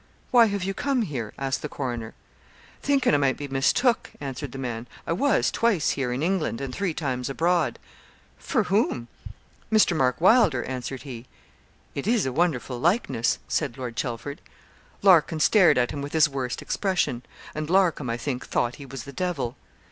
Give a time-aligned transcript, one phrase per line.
[0.31, 2.15] 'Why have you come here?' asked the coroner.
[2.81, 4.87] 'Thinkin' I might be mistook,' answered the man.
[5.05, 7.77] 'I was twice here in England, and three times abroad.'
[8.39, 9.09] 'For whom?'
[9.71, 9.95] 'Mr.
[9.95, 11.27] Mark Wylder,' answered he.
[11.93, 14.41] 'It is a wonderful likeness,' said Lord Chelford.
[15.03, 17.21] Larkin stared at him with his worst expression;
[17.53, 19.55] and Larcom, I think, thought he was the devil.